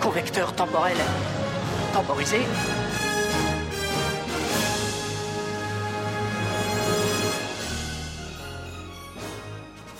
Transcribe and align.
convecteur 0.00 0.52
temporel 0.56 0.96
temporisé. 1.92 2.38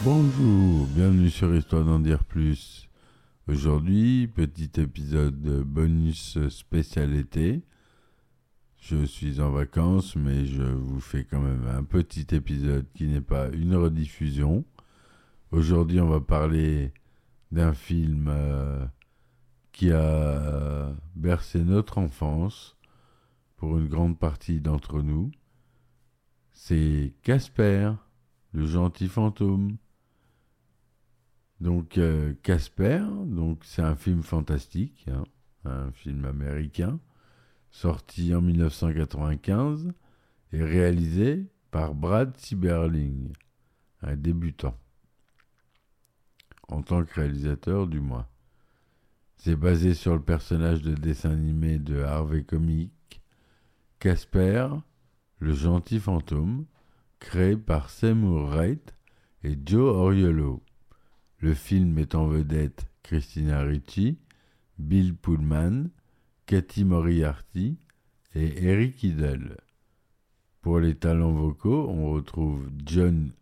Bonjour, 0.01 0.87
bienvenue 0.89 1.31
sur 1.31 1.55
Histoire 1.55 1.85
d'en 1.85 2.01
dire 2.01 2.25
plus. 2.25 2.89
Aujourd'hui, 3.47 4.27
petit 4.27 4.73
épisode 4.81 5.63
bonus 5.63 6.37
spécial 6.49 7.15
été. 7.15 7.63
Je 8.81 9.05
suis 9.05 9.41
en 9.41 9.53
vacances, 9.53 10.17
mais 10.17 10.47
je 10.47 10.65
vous 10.65 11.01
fais 11.01 11.23
quand 11.23 11.41
même 11.41 11.69
un 11.69 11.85
petit 11.85 12.27
épisode 12.33 12.87
qui 12.95 13.07
n'est 13.07 13.21
pas 13.21 13.51
une 13.51 13.77
rediffusion. 13.77 14.65
Aujourd'hui, 15.53 16.01
on 16.01 16.09
va 16.09 16.21
parler 16.21 16.93
d'un 17.51 17.73
film 17.75 18.29
euh, 18.29 18.87
qui 19.73 19.91
a 19.93 20.93
bercé 21.15 21.65
notre 21.65 21.99
enfance 21.99 22.77
pour 23.57 23.79
une 23.79 23.89
grande 23.89 24.19
partie 24.19 24.61
d'entre 24.61 25.03
nous. 25.03 25.31
C'est 26.53 27.15
Casper, 27.23 27.93
le 28.53 28.67
gentil 28.67 29.09
fantôme. 29.09 29.77
Donc 31.61 31.99
euh, 31.99 32.33
Casper, 32.43 33.05
donc 33.27 33.65
c'est 33.65 33.83
un 33.83 33.97
film 33.97 34.23
fantastique, 34.23 35.07
hein, 35.11 35.25
un 35.65 35.93
film 35.93 36.25
américain, 36.25 36.99
sorti 37.71 38.35
en 38.35 38.41
1995 38.41 39.93
et 40.53 40.65
réalisé 40.65 41.47
par 41.71 41.95
Brad 41.95 42.37
Sieberling, 42.37 43.33
un 44.03 44.17
débutant, 44.17 44.77
en 46.71 46.83
tant 46.83 47.05
que 47.05 47.15
réalisateur 47.15 47.87
du 47.87 48.01
moins. 48.01 48.27
C'est 49.37 49.57
basé 49.57 49.95
sur 49.95 50.15
le 50.15 50.23
personnage 50.23 50.83
de 50.83 50.95
dessin 50.95 51.31
animé 51.31 51.79
de 51.79 52.03
Harvey 52.03 52.43
Comic, 52.43 52.93
Casper, 53.99 54.69
le 55.39 55.53
gentil 55.53 55.99
fantôme, 55.99 56.67
créé 57.19 57.57
par 57.57 57.91
Seymour 57.91 58.51
Wright 58.51 58.95
et 59.45 59.59
Joe 59.65 59.95
Oriolo. 59.95 60.63
Le 61.39 61.55
film 61.55 61.93
met 61.93 62.15
en 62.15 62.27
vedette 62.27 62.87
Christina 63.03 63.63
Ricci, 63.63 64.19
Bill 64.79 65.15
Pullman, 65.15 65.89
Cathy 66.47 66.85
Moriarty 66.85 67.79
et 68.35 68.65
Eric 68.67 69.03
Idle. 69.03 69.57
Pour 70.61 70.81
les 70.81 70.95
talents 70.95 71.33
vocaux, 71.33 71.89
on 71.89 72.13
retrouve 72.13 72.69
John 72.85 73.33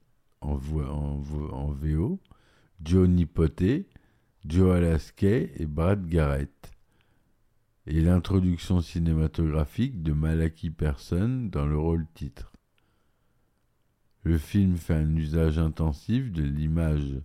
en, 0.41 0.55
en, 0.55 1.23
en 1.53 1.73
VO, 1.73 2.21
Johnny 2.83 3.27
Poté, 3.27 3.89
Joe 4.45 4.77
Alaskey 4.77 5.53
et 5.57 5.67
Brad 5.67 6.07
Garrett. 6.07 6.73
Et 7.87 8.01
l'introduction 8.01 8.81
cinématographique 8.81 10.03
de 10.03 10.13
Malachi 10.13 10.71
Person 10.71 11.49
dans 11.51 11.67
le 11.67 11.79
rôle 11.79 12.07
titre. 12.15 12.53
Le 14.23 14.39
film 14.39 14.77
fait 14.77 14.95
un 14.95 15.17
usage 15.17 15.59
intensif 15.59 16.31
de 16.31 16.43
l'image 16.43 17.21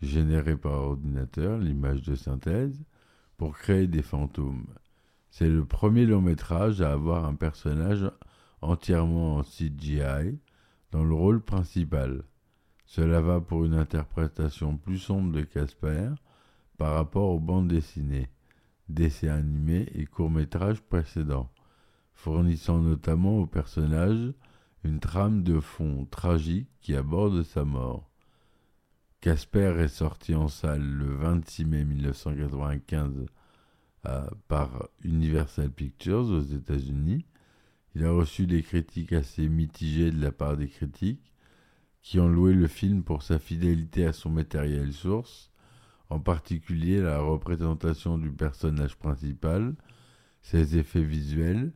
générée 0.00 0.56
par 0.56 0.72
ordinateur, 0.72 1.58
l'image 1.58 2.02
de 2.02 2.14
synthèse, 2.14 2.82
pour 3.36 3.56
créer 3.58 3.86
des 3.86 4.02
fantômes. 4.02 4.66
C'est 5.30 5.48
le 5.48 5.64
premier 5.64 6.06
long 6.06 6.20
métrage 6.20 6.80
à 6.80 6.92
avoir 6.92 7.26
un 7.26 7.34
personnage 7.34 8.10
entièrement 8.60 9.36
en 9.36 9.42
CGI 9.42 10.38
dans 10.90 11.04
le 11.04 11.14
rôle 11.14 11.40
principal. 11.40 12.24
Cela 12.90 13.20
va 13.20 13.40
pour 13.40 13.64
une 13.64 13.74
interprétation 13.74 14.76
plus 14.76 14.98
sombre 14.98 15.30
de 15.30 15.42
Casper 15.42 16.10
par 16.76 16.94
rapport 16.94 17.30
aux 17.30 17.38
bandes 17.38 17.68
dessinées, 17.68 18.28
dessins 18.88 19.28
animés 19.28 19.86
et 19.94 20.06
courts-métrages 20.06 20.80
précédents, 20.80 21.52
fournissant 22.14 22.80
notamment 22.80 23.38
au 23.38 23.46
personnage 23.46 24.32
une 24.82 24.98
trame 24.98 25.44
de 25.44 25.60
fond 25.60 26.08
tragique 26.10 26.68
qui 26.80 26.96
aborde 26.96 27.44
sa 27.44 27.64
mort. 27.64 28.10
Casper 29.20 29.76
est 29.78 29.86
sorti 29.86 30.34
en 30.34 30.48
salle 30.48 30.82
le 30.82 31.14
26 31.14 31.66
mai 31.66 31.84
1995 31.84 33.26
euh, 34.06 34.26
par 34.48 34.88
Universal 35.04 35.70
Pictures 35.70 36.28
aux 36.28 36.42
États-Unis. 36.42 37.24
Il 37.94 38.04
a 38.04 38.10
reçu 38.10 38.48
des 38.48 38.64
critiques 38.64 39.12
assez 39.12 39.48
mitigées 39.48 40.10
de 40.10 40.20
la 40.20 40.32
part 40.32 40.56
des 40.56 40.66
critiques 40.66 41.30
qui 42.02 42.18
ont 42.18 42.28
loué 42.28 42.54
le 42.54 42.66
film 42.66 43.02
pour 43.02 43.22
sa 43.22 43.38
fidélité 43.38 44.06
à 44.06 44.12
son 44.12 44.30
matériel 44.30 44.92
source, 44.92 45.50
en 46.08 46.18
particulier 46.18 47.00
la 47.00 47.20
représentation 47.20 48.18
du 48.18 48.30
personnage 48.30 48.96
principal, 48.96 49.74
ses 50.42 50.76
effets 50.76 51.02
visuels, 51.02 51.72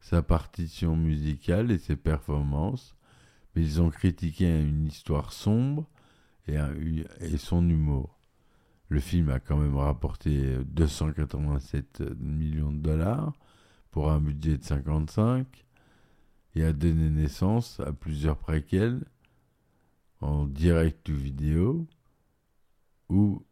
sa 0.00 0.22
partition 0.22 0.96
musicale 0.96 1.70
et 1.70 1.78
ses 1.78 1.96
performances, 1.96 2.96
mais 3.54 3.62
ils 3.62 3.80
ont 3.80 3.90
critiqué 3.90 4.46
une 4.46 4.86
histoire 4.86 5.32
sombre 5.32 5.88
et, 6.46 6.58
son 7.36 7.68
humour. 7.68 8.18
Le 8.88 9.00
film 9.00 9.30
a 9.30 9.38
quand 9.38 9.56
même 9.56 9.76
rapporté 9.76 10.58
287 10.64 12.02
millions 12.18 12.72
de 12.72 12.78
dollars 12.78 13.32
pour 13.90 14.10
un 14.10 14.20
budget 14.20 14.58
de 14.58 14.64
55 14.64 15.46
et 16.54 16.64
a 16.64 16.72
donné 16.72 17.10
naissance 17.10 17.80
à 17.80 17.92
plusieurs 17.92 18.38
préquels 18.38 19.04
en 20.20 20.46
direct 20.46 21.08
ou 21.08 21.14
vidéo 21.14 21.86
ou 23.08 23.42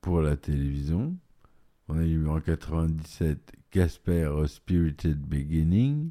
pour 0.00 0.20
la 0.20 0.36
télévision. 0.36 1.16
On 1.88 1.98
a 1.98 2.04
eu 2.04 2.26
en 2.28 2.40
97 2.40 3.52
Casper 3.70 4.44
Spirited 4.46 5.20
Beginning, 5.20 6.10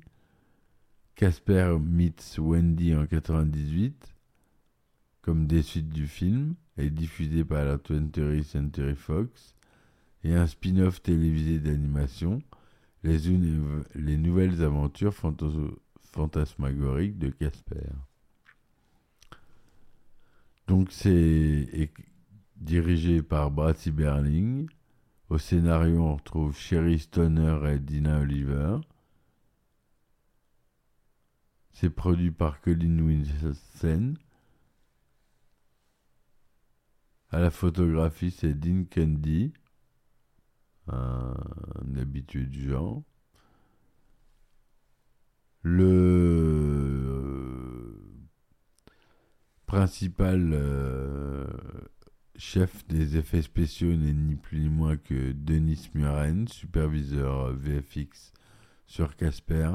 Casper 1.16 1.78
meets 1.81 2.38
Wendy 2.38 2.96
en 2.96 3.07
98, 3.07 4.13
comme 5.22 5.47
des 5.47 5.63
suites 5.63 5.90
du 5.90 6.07
film, 6.07 6.56
et 6.78 6.90
diffusé 6.90 7.44
par 7.44 7.66
la 7.66 7.78
20th 7.78 8.44
Century 8.44 8.96
Fox, 8.96 9.56
et 10.23 10.35
un 10.35 10.46
spin-off 10.46 11.01
télévisé 11.01 11.59
d'animation, 11.59 12.40
les, 13.03 14.17
nouvelles 14.17 14.63
aventures 14.63 15.16
fantasmagoriques 16.03 17.17
de 17.17 17.29
Casper. 17.29 17.90
Donc 20.67 20.91
c'est 20.91 21.91
dirigé 22.57 23.23
par 23.23 23.51
Brad 23.51 23.78
Sieberling. 23.78 24.69
Au 25.29 25.38
scénario, 25.38 26.01
on 26.01 26.16
retrouve 26.16 26.57
Sherry 26.57 27.00
Stoner 27.00 27.73
et 27.73 27.79
Dina 27.79 28.19
Oliver. 28.19 28.78
C'est 31.72 31.90
produit 31.90 32.31
par 32.31 32.59
Colin 32.61 32.99
Wilson. 32.99 34.16
À 37.29 37.40
la 37.40 37.52
photographie, 37.52 38.31
c'est 38.31 38.53
Dean 38.53 38.85
Candy, 38.90 39.53
un, 40.87 41.35
habitué 41.99 42.46
du 42.46 42.69
genre. 42.69 43.03
Le 45.61 47.06
principal 49.67 50.52
euh, 50.53 51.46
chef 52.37 52.87
des 52.87 53.17
effets 53.17 53.43
spéciaux 53.43 53.93
n'est 53.93 54.14
ni 54.14 54.35
plus 54.35 54.61
ni 54.61 54.69
moins 54.69 54.97
que 54.97 55.34
Denis 55.34 55.90
Muren, 55.93 56.47
superviseur 56.47 57.53
VFX 57.53 58.34
sur 58.87 59.16
Casper. 59.16 59.72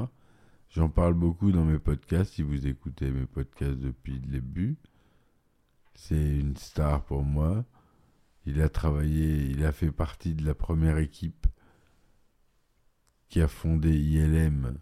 J'en 0.70 0.88
parle 0.88 1.14
beaucoup 1.14 1.52
dans 1.52 1.64
mes 1.64 1.78
podcasts, 1.78 2.32
si 2.32 2.42
vous 2.42 2.66
écoutez 2.66 3.12
mes 3.12 3.26
podcasts 3.26 3.78
depuis 3.78 4.14
le 4.14 4.26
début. 4.26 4.76
C'est 5.94 6.38
une 6.38 6.56
star 6.56 7.04
pour 7.04 7.22
moi. 7.22 7.64
Il 8.46 8.62
a 8.62 8.70
travaillé, 8.70 9.44
il 9.44 9.64
a 9.64 9.72
fait 9.72 9.92
partie 9.92 10.34
de 10.34 10.44
la 10.44 10.54
première 10.54 10.98
équipe 10.98 11.46
qui 13.28 13.40
a 13.40 13.48
fondé 13.48 13.90
ILM 13.96 14.78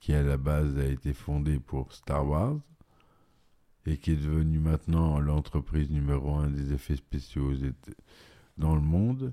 qui 0.00 0.14
à 0.14 0.22
la 0.22 0.36
base 0.36 0.76
a 0.78 0.84
été 0.84 1.12
fondée 1.12 1.58
pour 1.58 1.92
Star 1.92 2.26
Wars 2.26 2.58
et 3.88 3.96
qui 3.96 4.12
est 4.12 4.16
devenue 4.16 4.58
maintenant 4.58 5.18
l'entreprise 5.18 5.88
numéro 5.90 6.34
un 6.34 6.50
des 6.50 6.74
effets 6.74 6.96
spéciaux 6.96 7.52
dans 8.58 8.74
le 8.74 8.82
monde. 8.82 9.32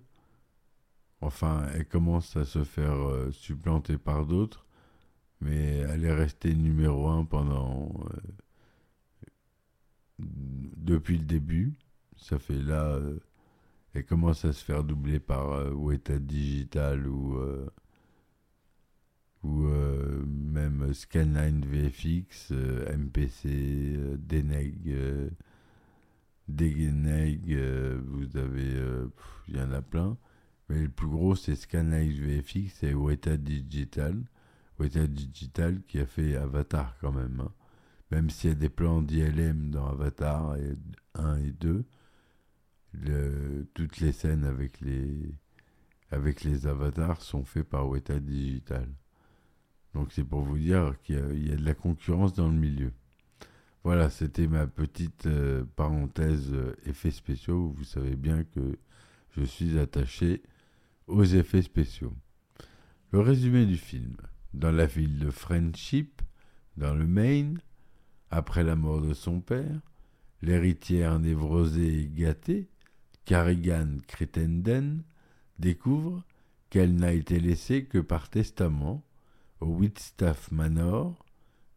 Enfin, 1.19 1.68
elle 1.74 1.86
commence 1.86 2.38
à 2.38 2.46
se 2.46 2.63
faire 2.63 2.94
euh, 2.94 3.31
supplanter 3.31 3.98
par 3.98 4.25
d'autres, 4.25 4.66
mais 5.42 5.80
elle 5.80 6.06
est 6.06 6.13
restée 6.13 6.54
numéro 6.56 7.10
un 7.10 7.25
pendant 7.25 7.92
euh, 8.06 8.19
depuis 10.19 11.18
le 11.18 11.25
début. 11.25 11.74
Ça 12.16 12.40
fait 12.40 12.62
là, 12.62 12.94
euh, 12.94 13.19
elle 13.94 14.06
commence 14.06 14.46
à 14.46 14.54
se 14.54 14.63
faire 14.63 14.86
doubler 14.86 15.19
par 15.19 15.75
Weta 15.75 16.18
Digital 16.18 17.08
ou 17.08 17.40
ou 19.44 19.68
Scanline 20.94 21.65
VFX, 21.65 22.51
MPC, 22.51 23.97
Deneg, 24.17 24.95
Degeneg, 26.47 27.57
vous 28.06 28.38
avez, 28.38 29.06
il 29.47 29.57
y 29.57 29.62
en 29.62 29.71
a 29.71 29.81
plein. 29.81 30.17
Mais 30.69 30.81
le 30.81 30.89
plus 30.89 31.07
gros, 31.07 31.35
c'est 31.35 31.56
Scanline 31.56 32.12
VFX 32.12 32.83
et 32.83 32.94
Weta 32.94 33.38
Digital. 33.38 34.23
Weta 34.79 35.07
Digital 35.07 35.81
qui 35.88 36.00
a 36.00 36.06
fait 36.06 36.35
Avatar 36.35 36.95
quand 37.00 37.12
même. 37.12 37.39
Hein. 37.39 37.51
Même 38.12 38.29
s'il 38.29 38.50
y 38.51 38.53
a 38.53 38.56
des 38.56 38.69
plans 38.69 39.01
d'ILM 39.01 39.71
dans 39.71 39.88
Avatar 39.88 40.56
1 41.15 41.38
et 41.38 41.51
2, 41.51 41.85
toutes 43.73 43.97
les 44.00 44.12
scènes 44.12 44.45
avec 44.45 44.79
les, 44.81 45.35
avec 46.12 46.44
les 46.44 46.67
avatars 46.67 47.21
sont 47.21 47.44
faites 47.44 47.67
par 47.67 47.88
Weta 47.88 48.19
Digital. 48.19 48.88
Donc 49.95 50.12
c'est 50.12 50.25
pour 50.25 50.42
vous 50.42 50.57
dire 50.57 50.94
qu'il 51.03 51.15
y, 51.47 51.51
a 51.53 51.56
de 51.56 51.63
la 51.65 51.74
concurrence 51.74 52.33
dans 52.33 52.50
le 52.50 52.57
milieu. 52.57 52.92
Voilà, 53.86 54.09
c'était 54.09 54.47
ma 54.47 54.68
petite 54.68 55.25
euh, 55.25 55.63
parenthèse 55.77 56.51
euh, 56.51 56.75
effets 56.86 57.12
spéciaux. 57.12 57.74
Vous 57.77 57.86
savez 57.86 58.18
bien 58.18 58.44
que 58.44 58.77
je 59.38 59.44
suis 59.44 59.80
attaché 59.80 60.44
aux 61.07 61.24
effets 61.24 61.62
spéciaux. 61.62 62.13
Le 63.12 63.21
résumé 63.21 63.65
du 63.65 63.77
film. 63.77 64.18
Dans 64.53 64.71
la 64.71 64.86
ville 64.86 65.18
de 65.19 65.30
Friendship, 65.30 66.21
dans 66.75 66.94
le 66.94 67.07
Maine, 67.07 67.59
après 68.31 68.63
la 68.63 68.75
mort 68.75 69.01
de 69.01 69.13
son 69.13 69.39
père, 69.39 69.80
l'héritière 70.41 71.19
névrosée 71.19 72.01
et 72.01 72.07
gâtée, 72.07 72.68
Carrigan 73.24 74.00
Crittenden, 74.07 75.03
découvre 75.57 76.25
qu'elle 76.69 76.95
n'a 76.95 77.13
été 77.13 77.39
laissée 77.39 77.86
que 77.86 78.00
par 78.00 78.30
testament 78.30 79.05
au 79.65 79.69
Whitstaff 79.69 80.51
Manor, 80.51 81.25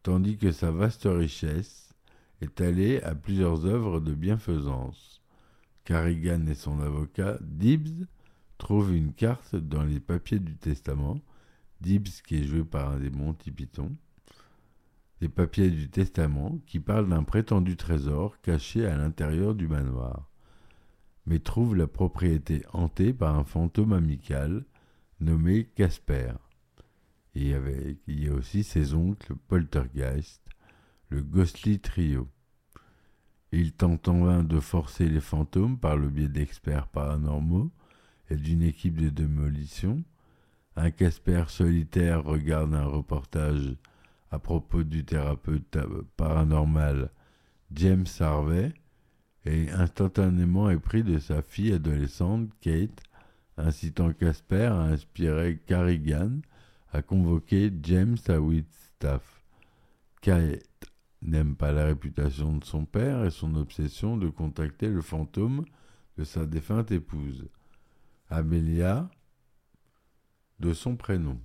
tandis 0.03 0.37
que 0.37 0.53
sa 0.53 0.71
vaste 0.71 1.09
richesse 1.11 1.95
est 2.43 2.61
allée 2.61 3.01
à 3.01 3.15
plusieurs 3.15 3.65
œuvres 3.65 3.99
de 4.01 4.15
bienfaisance. 4.15 5.23
Carrigan 5.85 6.47
et 6.47 6.55
son 6.55 6.81
avocat, 6.81 7.39
Dibbs, 7.41 8.07
trouve 8.59 8.95
une 8.95 9.15
carte 9.15 9.57
dans 9.57 9.85
les 9.85 10.01
papiers 10.01 10.39
du 10.39 10.55
testament, 10.57 11.23
Dibbs 11.81 12.21
qui 12.27 12.37
est 12.37 12.45
joué 12.45 12.63
par 12.63 12.91
un 12.91 12.99
des 12.99 13.11
Monty 13.11 13.51
Python, 13.51 13.97
les 15.23 15.31
papiers 15.31 15.71
du 15.71 15.89
testament 15.89 16.61
qui 16.67 16.81
parlent 16.81 17.09
d'un 17.09 17.25
prétendu 17.25 17.77
trésor 17.77 18.39
caché 18.43 18.87
à 18.87 18.99
l'intérieur 18.99 19.55
du 19.55 19.67
manoir, 19.67 20.29
mais 21.25 21.39
trouve 21.39 21.75
la 21.75 21.87
propriété 21.87 22.65
hantée 22.75 23.15
par 23.15 23.39
un 23.39 23.45
fantôme 23.45 23.95
amical 23.95 24.65
nommé 25.21 25.65
Casper. 25.75 26.33
Et 27.41 27.55
il 28.09 28.25
y 28.25 28.29
a 28.29 28.33
aussi 28.33 28.65
ses 28.65 28.95
oncles 28.95 29.37
Poltergeist, 29.47 30.43
le 31.09 31.23
Ghostly 31.23 31.79
Trio. 31.79 32.27
Il 33.53 33.75
tente 33.75 34.09
en 34.09 34.25
vain 34.25 34.43
de 34.43 34.59
forcer 34.59 35.09
les 35.09 35.21
fantômes 35.21 35.79
par 35.79 35.97
le 35.97 36.09
biais 36.09 36.29
d'experts 36.29 36.89
paranormaux, 36.89 37.71
et 38.29 38.35
d'une 38.35 38.63
équipe 38.63 39.01
de 39.01 39.09
démolition. 39.09 40.03
Un 40.75 40.91
Casper 40.91 41.45
solitaire 41.47 42.25
regarde 42.25 42.75
un 42.75 42.87
reportage 42.87 43.77
à 44.33 44.41
propos 44.41 44.83
du 44.83 45.05
thérapeute 45.05 45.79
paranormal 46.17 47.11
James 47.71 48.07
Harvey 48.19 48.75
et 49.45 49.71
instantanément 49.71 50.71
est 50.71 50.81
pris 50.81 51.05
de 51.05 51.19
sa 51.21 51.41
fille 51.41 51.73
adolescente 51.73 52.51
Kate, 52.61 53.01
incitant 53.57 54.13
Casper 54.13 54.67
à 54.67 54.81
inspirer 54.81 55.61
Carrigan 55.67 56.41
à 56.93 57.03
convoquer 57.03 57.73
James 57.83 58.17
à 58.29 58.41
Whitstaff. 58.41 59.43
Kate 60.21 60.65
n'aime 61.23 61.57
pas 61.57 61.73
la 61.73 61.87
réputation 61.87 62.57
de 62.57 62.65
son 62.65 62.85
père 62.85 63.25
et 63.25 63.31
son 63.31 63.55
obsession 63.55 64.17
de 64.17 64.29
contacter 64.29 64.89
le 64.89 65.03
fantôme 65.03 65.65
de 66.17 66.25
sa 66.25 66.47
défunte 66.47 66.91
épouse. 66.91 67.49
Amelia 68.31 69.11
de 70.61 70.73
son 70.73 70.97
prénom. 70.97 71.41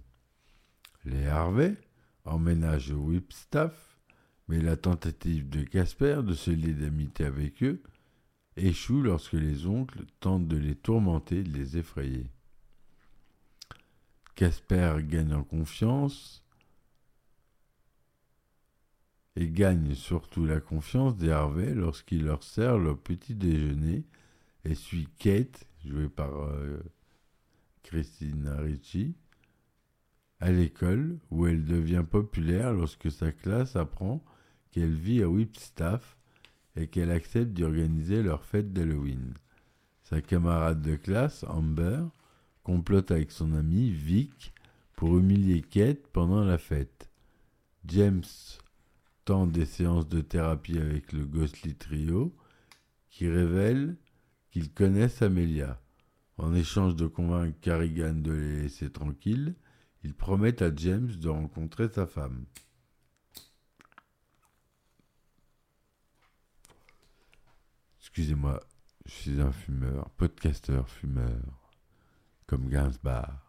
Les 1.05 1.27
Harvey 1.27 1.75
emménagent 2.25 2.91
au 2.91 3.09
Whipstaff, 3.09 3.97
mais 4.47 4.61
la 4.61 4.77
tentative 4.77 5.49
de 5.49 5.63
Casper 5.63 6.21
de 6.23 6.33
se 6.33 6.51
lier 6.51 6.73
d'amitié 6.73 7.25
avec 7.25 7.63
eux 7.63 7.81
échoue 8.55 9.01
lorsque 9.01 9.33
les 9.33 9.65
oncles 9.65 10.05
tentent 10.19 10.47
de 10.47 10.57
les 10.57 10.75
tourmenter 10.75 11.43
de 11.43 11.51
les 11.51 11.77
effrayer. 11.77 12.29
Casper 14.35 14.97
gagne 15.01 15.33
en 15.33 15.43
confiance 15.43 16.43
et 19.35 19.49
gagne 19.49 19.95
surtout 19.95 20.45
la 20.45 20.59
confiance 20.59 21.15
des 21.15 21.31
Harvey 21.31 21.73
lorsqu'il 21.73 22.25
leur 22.25 22.43
sert 22.43 22.77
leur 22.77 22.97
petit 22.97 23.35
déjeuner 23.35 24.05
et 24.65 24.75
suit 24.75 25.07
Kate 25.17 25.67
jouée 25.85 26.09
par 26.09 26.33
euh, 26.43 26.79
Christina 27.83 28.55
Ricci, 28.57 29.15
à 30.39 30.51
l'école 30.51 31.19
où 31.29 31.47
elle 31.47 31.65
devient 31.65 32.05
populaire 32.09 32.73
lorsque 32.73 33.11
sa 33.11 33.31
classe 33.31 33.75
apprend 33.75 34.23
qu'elle 34.71 34.93
vit 34.93 35.21
à 35.21 35.29
Whipstaff 35.29 36.17
et 36.75 36.87
qu'elle 36.87 37.11
accepte 37.11 37.53
d'organiser 37.53 38.23
leur 38.23 38.43
fête 38.45 38.73
d'Halloween. 38.73 39.33
Sa 40.01 40.21
camarade 40.21 40.81
de 40.81 40.95
classe, 40.95 41.43
Amber, 41.47 42.03
complote 42.63 43.11
avec 43.11 43.31
son 43.31 43.53
ami 43.53 43.91
Vic 43.91 44.53
pour 44.95 45.17
humilier 45.17 45.61
Kate 45.61 46.07
pendant 46.07 46.43
la 46.43 46.57
fête. 46.57 47.09
James 47.85 48.23
tente 49.25 49.51
des 49.51 49.65
séances 49.65 50.07
de 50.07 50.21
thérapie 50.21 50.77
avec 50.77 51.11
le 51.11 51.25
Ghostly 51.25 51.75
Trio 51.75 52.35
qui 53.09 53.27
révèle 53.27 53.97
qu'ils 54.51 54.71
connaissent 54.71 55.21
Amelia. 55.21 55.79
En 56.37 56.53
échange 56.55 56.95
de 56.95 57.07
convaincre 57.07 57.59
Carrigan 57.61 58.13
de 58.13 58.31
les 58.31 58.61
laisser 58.63 58.91
tranquilles, 58.91 59.55
ils 60.03 60.15
promettent 60.15 60.61
à 60.61 60.75
James 60.75 61.07
de 61.07 61.29
rencontrer 61.29 61.89
sa 61.89 62.07
femme. 62.07 62.45
Excusez-moi, 67.99 68.59
je 69.05 69.11
suis 69.11 69.41
un 69.41 69.51
fumeur, 69.51 70.09
podcasteur 70.11 70.89
fumeur, 70.89 71.62
comme 72.47 72.69
Gainsbar. 72.69 73.43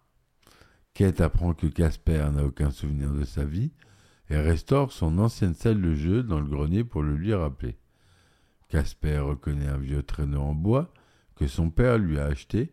Kate 0.94 1.20
apprend 1.20 1.54
que 1.54 1.66
Casper 1.66 2.28
n'a 2.32 2.44
aucun 2.44 2.70
souvenir 2.70 3.12
de 3.12 3.24
sa 3.24 3.44
vie 3.44 3.72
et 4.30 4.38
restaure 4.38 4.92
son 4.92 5.18
ancienne 5.18 5.54
salle 5.54 5.82
de 5.82 5.94
jeu 5.94 6.22
dans 6.22 6.40
le 6.40 6.46
grenier 6.46 6.84
pour 6.84 7.02
le 7.02 7.16
lui 7.16 7.34
rappeler. 7.34 7.76
Casper 8.68 9.18
reconnaît 9.18 9.68
un 9.68 9.78
vieux 9.78 10.02
traîneau 10.02 10.40
en 10.40 10.54
bois 10.54 10.92
que 11.34 11.46
son 11.46 11.70
père 11.70 11.98
lui 11.98 12.18
a 12.18 12.26
acheté 12.26 12.72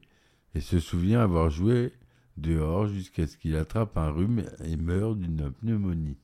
et 0.54 0.62
se 0.62 0.80
souvient 0.80 1.22
avoir 1.22 1.50
joué 1.50 1.94
dehors 2.38 2.88
jusqu'à 2.88 3.28
ce 3.28 3.38
qu'il 3.38 3.56
attrape 3.56 3.98
un 3.98 4.10
rhume 4.10 4.44
et 4.64 4.78
meure 4.78 5.16
d'une 5.16 5.52
pneumonie. 5.52 6.20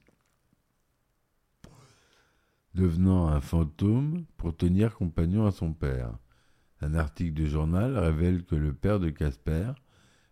Devenant 2.74 3.28
un 3.28 3.42
fantôme 3.42 4.26
pour 4.38 4.56
tenir 4.56 4.96
compagnon 4.96 5.46
à 5.46 5.52
son 5.52 5.74
père. 5.74 6.18
Un 6.80 6.94
article 6.94 7.34
de 7.34 7.48
journal 7.48 7.98
révèle 7.98 8.46
que 8.46 8.56
le 8.56 8.72
père 8.72 9.00
de 9.00 9.10
Casper 9.10 9.72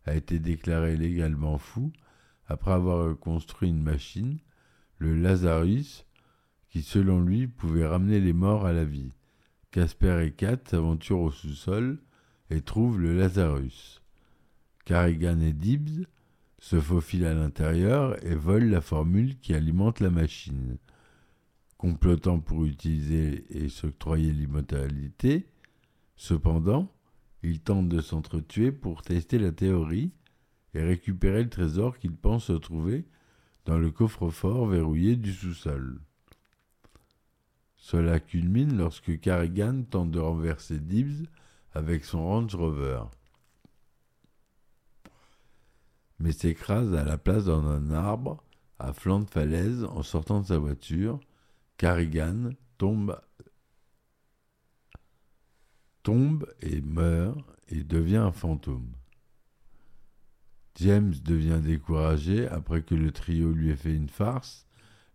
a 0.06 0.16
été 0.16 0.40
déclaré 0.40 0.98
légalement 0.98 1.58
fou 1.58 1.92
après 2.48 2.72
avoir 2.72 3.18
construit 3.18 3.70
une 3.70 3.82
machine, 3.82 4.40
le 4.98 5.16
Lazarus, 5.16 6.06
qui 6.70 6.82
selon 6.82 7.22
lui 7.22 7.48
pouvait 7.48 7.88
ramener 7.88 8.20
les 8.20 8.34
morts 8.34 8.66
à 8.66 8.74
la 8.74 8.86
vie. 8.86 9.14
Casper 9.72 10.26
et 10.26 10.32
Kat 10.32 10.58
s'aventurent 10.66 11.22
au 11.22 11.32
sous-sol 11.32 12.00
et 12.50 12.62
trouvent 12.62 13.00
le 13.00 13.18
Lazarus. 13.18 14.02
Carrigan 14.86 15.40
et 15.42 15.54
Dibbs 15.54 16.06
se 16.60 16.80
faufilent 16.80 17.26
à 17.26 17.34
l'intérieur 17.34 18.24
et 18.26 18.36
volent 18.36 18.70
la 18.70 18.82
formule 18.82 19.38
qui 19.40 19.54
alimente 19.54 20.00
la 20.00 20.10
machine. 20.10 20.78
Complotant 21.78 22.40
pour 22.40 22.66
utiliser 22.66 23.46
et 23.50 23.70
s'octroyer 23.70 24.32
l'immortalité, 24.32 25.48
cependant, 26.16 26.95
ils 27.46 27.62
tentent 27.62 27.90
de 27.90 28.02
s'entretuer 28.02 28.72
pour 28.72 29.02
tester 29.02 29.38
la 29.38 29.52
théorie 29.52 30.12
et 30.74 30.82
récupérer 30.82 31.44
le 31.44 31.50
trésor 31.50 31.98
qu'ils 31.98 32.16
pensent 32.16 32.52
trouver 32.62 33.06
dans 33.66 33.78
le 33.78 33.92
coffre-fort 33.92 34.68
verrouillé 34.68 35.16
du 35.16 35.32
sous-sol. 35.32 36.02
Cela 37.76 38.20
culmine 38.20 38.78
lorsque 38.78 39.20
Carrigan 39.20 39.84
tente 39.90 40.12
de 40.12 40.20
renverser 40.20 40.80
Dibs 40.80 41.28
avec 41.74 42.04
son 42.04 42.26
Range 42.26 42.56
Rover, 42.56 43.04
mais 46.20 46.32
s'écrase 46.32 46.94
à 46.94 47.04
la 47.04 47.18
place 47.18 47.46
dans 47.46 47.66
un 47.68 47.92
arbre 47.92 48.44
à 48.80 48.94
flanc 48.94 49.20
de 49.20 49.30
falaise 49.30 49.84
en 49.84 50.04
sortant 50.04 50.42
de 50.42 50.48
sa 50.48 50.58
voiture. 50.58 51.20
Carrigan 51.78 52.52
tombe, 52.78 53.20
tombe 56.06 56.48
et 56.62 56.82
meurt 56.82 57.40
et 57.68 57.84
devient 57.84 58.18
un 58.18 58.32
fantôme. 58.32 58.92
James 60.76 61.16
devient 61.24 61.60
découragé 61.64 62.48
après 62.48 62.84
que 62.84 62.94
le 62.94 63.12
trio 63.12 63.52
lui 63.52 63.72
ait 63.72 63.76
fait 63.76 63.96
une 63.96 64.10
farce, 64.10 64.68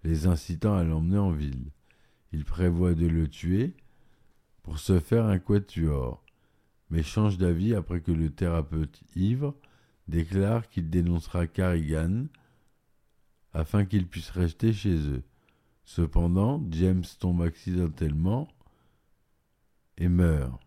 les 0.02 0.26
incitant 0.26 0.74
à 0.74 0.82
l'emmener 0.82 1.18
en 1.18 1.30
ville. 1.30 1.70
Il 2.32 2.44
prévoit 2.44 2.94
de 2.94 3.06
le 3.06 3.28
tuer 3.28 3.76
pour 4.64 4.80
se 4.80 4.98
faire 4.98 5.26
un 5.26 5.38
quatuor, 5.38 6.24
mais 6.90 7.04
change 7.04 7.38
d'avis 7.38 7.72
après 7.74 8.00
que 8.00 8.10
le 8.10 8.30
thérapeute 8.30 9.00
ivre 9.14 9.54
déclare 10.08 10.68
qu'il 10.68 10.90
dénoncera 10.90 11.46
Carrigan 11.46 12.26
afin 13.52 13.84
qu'il 13.84 14.08
puisse 14.08 14.30
rester 14.30 14.72
chez 14.72 14.96
eux. 14.96 15.22
Cependant, 15.84 16.60
James 16.72 17.04
tombe 17.20 17.42
accidentellement 17.42 18.48
et 19.96 20.08
meurt. 20.08 20.60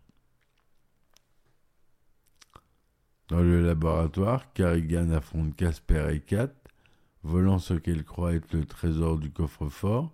Dans 3.28 3.40
le 3.40 3.64
laboratoire, 3.64 4.52
Carrigan 4.52 5.10
affronte 5.10 5.56
Casper 5.56 6.08
et 6.12 6.20
Kat, 6.20 6.52
volant 7.22 7.58
ce 7.58 7.72
qu'elle 7.72 8.04
croit 8.04 8.34
être 8.34 8.52
le 8.52 8.66
trésor 8.66 9.18
du 9.18 9.30
coffre-fort 9.30 10.12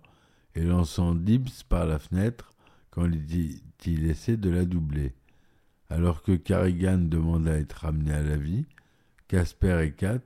et 0.55 0.63
lançant 0.63 1.13
Dibs 1.13 1.63
par 1.67 1.85
la 1.85 1.99
fenêtre 1.99 2.53
quand 2.89 3.09
il 3.85 4.05
essaie 4.09 4.37
de 4.37 4.49
la 4.49 4.63
doubler. 4.63 5.13
Alors 5.89 6.23
que 6.23 6.31
Carrigan 6.31 6.99
demande 6.99 7.49
à 7.49 7.57
être 7.57 7.81
ramené 7.81 8.13
à 8.13 8.23
la 8.23 8.37
vie, 8.37 8.65
Casper 9.27 9.83
et 9.83 9.91
Kat 9.91 10.21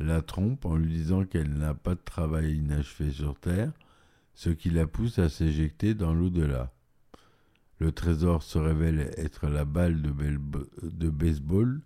la 0.00 0.20
trompent 0.20 0.66
en 0.66 0.74
lui 0.74 0.92
disant 0.92 1.24
qu'elle 1.24 1.54
n'a 1.54 1.74
pas 1.74 1.94
de 1.94 2.00
travail 2.04 2.56
inachevé 2.56 3.12
sur 3.12 3.38
Terre, 3.38 3.70
ce 4.34 4.50
qui 4.50 4.70
la 4.70 4.88
pousse 4.88 5.20
à 5.20 5.28
s'éjecter 5.28 5.94
dans 5.94 6.12
l'au-delà. 6.12 6.72
Le 7.78 7.92
trésor 7.92 8.42
se 8.42 8.58
révèle 8.58 9.12
être 9.16 9.46
la 9.46 9.64
balle 9.64 10.02
de 10.02 11.08
baseball 11.08 11.80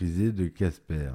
de 0.00 0.46
Casper, 0.46 1.10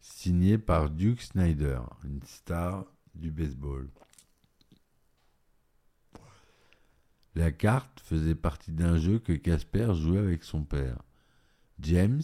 signée 0.00 0.58
par 0.58 0.90
Duke 0.90 1.22
Snyder, 1.22 1.78
une 2.02 2.20
star 2.24 2.84
du 3.14 3.30
baseball. 3.30 3.88
La 7.36 7.52
carte 7.52 8.00
faisait 8.00 8.34
partie 8.34 8.72
d'un 8.72 8.98
jeu 8.98 9.20
que 9.20 9.34
Casper 9.34 9.94
jouait 9.94 10.18
avec 10.18 10.42
son 10.42 10.64
père. 10.64 11.00
James, 11.78 12.22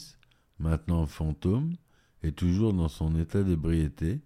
maintenant 0.59 1.07
fantôme, 1.07 1.77
et 2.25 2.33
toujours 2.33 2.73
dans 2.73 2.89
son 2.89 3.15
état 3.15 3.45
d'ébriété, 3.45 4.21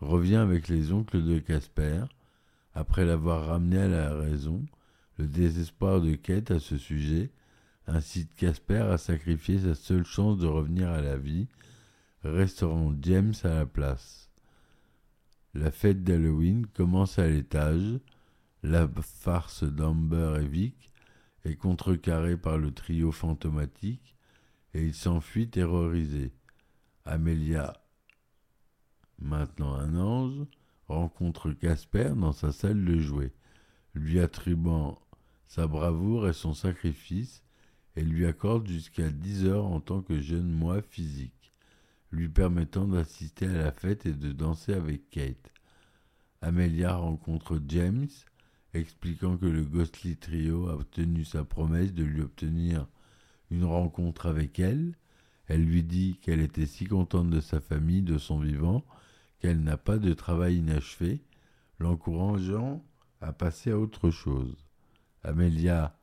revient 0.00 0.36
avec 0.36 0.68
les 0.68 0.92
oncles 0.92 1.22
de 1.22 1.40
Casper, 1.40 2.04
après 2.74 3.04
l'avoir 3.04 3.48
ramené 3.48 3.78
à 3.78 3.88
la 3.88 4.14
raison, 4.14 4.64
le 5.18 5.26
désespoir 5.26 6.00
de 6.00 6.14
Kate 6.14 6.50
à 6.50 6.58
ce 6.58 6.78
sujet 6.78 7.30
incite 7.86 8.34
Casper 8.34 8.86
à 8.90 8.98
sacrifier 8.98 9.58
sa 9.58 9.74
seule 9.74 10.04
chance 10.04 10.38
de 10.38 10.46
revenir 10.46 10.90
à 10.90 11.00
la 11.00 11.16
vie, 11.16 11.48
restaurant 12.24 12.94
James 13.02 13.34
à 13.44 13.48
la 13.48 13.66
place. 13.66 14.30
La 15.54 15.70
fête 15.70 16.04
d'Halloween 16.04 16.66
commence 16.66 17.18
à 17.18 17.28
l'étage, 17.28 17.98
la 18.62 18.88
farce 19.00 19.64
d'Amber 19.64 20.40
et 20.42 20.46
Vic 20.46 20.92
est 21.44 21.56
contrecarrée 21.56 22.36
par 22.36 22.58
le 22.58 22.72
trio 22.72 23.12
fantomatique 23.12 24.16
et 24.74 24.84
il 24.84 24.94
s'enfuit 24.94 25.48
terrorisé. 25.48 26.32
Amelia, 27.04 27.72
maintenant 29.18 29.74
un 29.74 29.96
ange, 29.96 30.46
rencontre 30.88 31.52
Casper 31.52 32.12
dans 32.16 32.32
sa 32.32 32.52
salle 32.52 32.84
de 32.84 32.98
jouets, 32.98 33.32
lui 33.94 34.20
attribuant 34.20 35.00
sa 35.46 35.66
bravoure 35.66 36.28
et 36.28 36.32
son 36.32 36.52
sacrifice, 36.52 37.45
et 37.96 38.02
lui 38.02 38.26
accorde 38.26 38.68
jusqu'à 38.68 39.10
dix 39.10 39.44
heures 39.46 39.66
en 39.66 39.80
tant 39.80 40.02
que 40.02 40.20
jeune 40.20 40.50
moi 40.50 40.82
physique, 40.82 41.52
lui 42.12 42.28
permettant 42.28 42.86
d'assister 42.86 43.46
à 43.46 43.52
la 43.52 43.72
fête 43.72 44.06
et 44.06 44.12
de 44.12 44.32
danser 44.32 44.74
avec 44.74 45.10
Kate. 45.10 45.52
Amelia 46.42 46.94
rencontre 46.94 47.60
James, 47.68 48.08
expliquant 48.74 49.36
que 49.36 49.46
le 49.46 49.64
Ghostly 49.64 50.16
Trio 50.16 50.68
a 50.68 50.74
obtenu 50.74 51.24
sa 51.24 51.44
promesse 51.44 51.94
de 51.94 52.04
lui 52.04 52.20
obtenir 52.20 52.86
une 53.50 53.64
rencontre 53.64 54.26
avec 54.26 54.58
elle, 54.58 54.94
elle 55.48 55.64
lui 55.64 55.82
dit 55.82 56.18
qu'elle 56.20 56.40
était 56.40 56.66
si 56.66 56.84
contente 56.84 57.30
de 57.30 57.40
sa 57.40 57.60
famille, 57.60 58.02
de 58.02 58.18
son 58.18 58.38
vivant, 58.38 58.84
qu'elle 59.40 59.62
n'a 59.62 59.76
pas 59.76 59.98
de 59.98 60.12
travail 60.12 60.58
inachevé, 60.58 61.20
l'encourageant 61.78 62.84
à 63.20 63.32
passer 63.32 63.70
à 63.70 63.78
autre 63.78 64.10
chose. 64.10 64.56
Amelia 65.22 65.96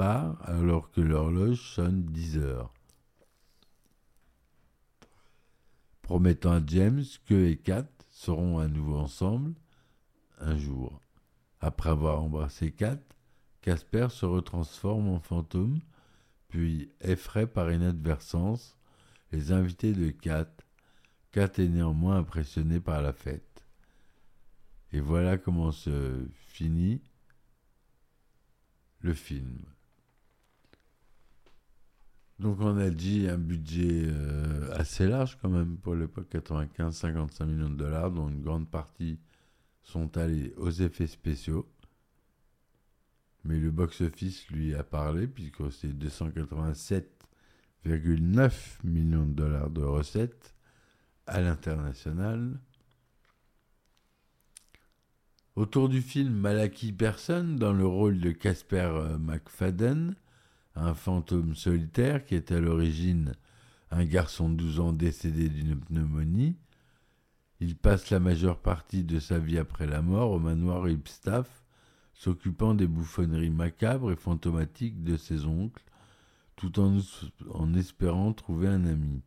alors 0.00 0.90
que 0.90 1.00
l'horloge 1.00 1.60
sonne 1.60 2.04
dix 2.04 2.38
heures. 2.38 2.72
Promettant 6.02 6.52
à 6.52 6.66
James 6.66 7.04
que 7.26 7.46
et 7.46 7.56
Kat 7.56 7.86
seront 8.08 8.58
à 8.58 8.66
nouveau 8.66 8.96
ensemble 8.96 9.54
un 10.38 10.56
jour. 10.56 11.00
Après 11.60 11.90
avoir 11.90 12.22
embrassé 12.22 12.72
Kat, 12.72 12.98
Casper 13.60 14.08
se 14.10 14.24
retransforme 14.24 15.08
en 15.08 15.20
fantôme, 15.20 15.80
puis 16.48 16.90
effraie 17.00 17.46
par 17.46 17.70
inadvertance 17.70 18.76
les 19.32 19.52
invités 19.52 19.92
de 19.92 20.10
Kat. 20.10 20.50
Kat 21.30 21.52
est 21.58 21.68
néanmoins 21.68 22.16
impressionné 22.16 22.80
par 22.80 23.02
la 23.02 23.12
fête. 23.12 23.64
Et 24.92 25.00
voilà 25.00 25.38
comment 25.38 25.70
se 25.70 26.26
finit 26.48 27.00
le 29.00 29.14
film. 29.14 29.58
Donc 32.40 32.58
on 32.60 32.78
a 32.78 32.88
dit 32.88 33.28
un 33.28 33.36
budget 33.36 34.06
euh, 34.06 34.72
assez 34.72 35.06
large 35.06 35.36
quand 35.42 35.50
même 35.50 35.76
pour 35.76 35.94
l'époque 35.94 36.30
95, 36.30 36.96
55 36.96 37.44
millions 37.44 37.68
de 37.68 37.76
dollars, 37.76 38.10
dont 38.10 38.30
une 38.30 38.40
grande 38.40 38.66
partie 38.66 39.18
sont 39.82 40.16
allés 40.16 40.54
aux 40.56 40.70
effets 40.70 41.06
spéciaux. 41.06 41.70
Mais 43.44 43.58
le 43.58 43.70
box-office 43.70 44.48
lui 44.48 44.74
a 44.74 44.82
parlé 44.82 45.26
puisque 45.26 45.70
c'est 45.70 45.92
287 45.92 47.20
9 47.84 48.80
millions 48.84 49.26
de 49.26 49.34
dollars 49.34 49.68
de 49.68 49.82
recettes 49.82 50.54
à 51.26 51.42
l'international. 51.42 52.58
Autour 55.56 55.90
du 55.90 56.00
film, 56.00 56.32
Malaki 56.32 56.92
Person 56.92 57.56
dans 57.56 57.74
le 57.74 57.86
rôle 57.86 58.18
de 58.18 58.30
Casper 58.30 58.90
euh, 58.94 59.18
McFadden, 59.18 60.14
un 60.74 60.94
fantôme 60.94 61.54
solitaire 61.54 62.24
qui 62.24 62.34
est 62.34 62.52
à 62.52 62.60
l'origine 62.60 63.34
un 63.90 64.04
garçon 64.04 64.48
de 64.48 64.56
12 64.56 64.80
ans 64.80 64.92
décédé 64.92 65.48
d'une 65.48 65.78
pneumonie. 65.78 66.56
Il 67.58 67.76
passe 67.76 68.10
la 68.10 68.20
majeure 68.20 68.58
partie 68.58 69.04
de 69.04 69.18
sa 69.18 69.38
vie 69.38 69.58
après 69.58 69.86
la 69.86 70.00
mort 70.00 70.30
au 70.30 70.38
manoir 70.38 70.88
Ipstaff, 70.88 71.64
s'occupant 72.14 72.74
des 72.74 72.86
bouffonneries 72.86 73.50
macabres 73.50 74.12
et 74.12 74.16
fantomatiques 74.16 75.02
de 75.02 75.16
ses 75.16 75.44
oncles, 75.44 75.84
tout 76.56 76.78
en, 76.78 77.74
espérant 77.74 78.32
trouver 78.32 78.68
un 78.68 78.84
ami. 78.84 79.22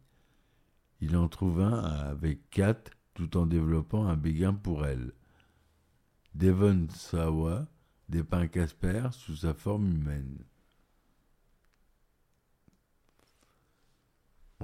Il 1.02 1.18
en 1.18 1.28
trouve 1.28 1.62
un 1.62 1.80
avec 1.80 2.50
Kat 2.50 2.84
tout 3.14 3.38
en 3.38 3.46
développant 3.46 4.06
un 4.08 4.16
béguin 4.16 4.54
pour 4.54 4.86
elle. 4.86 5.14
Devon 6.34 6.88
Sawa 6.90 7.68
dépeint 8.10 8.48
Casper 8.48 9.10
sous 9.12 9.36
sa 9.38 9.54
forme 9.54 9.92
humaine. 9.92 10.38